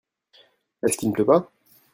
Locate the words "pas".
1.27-1.51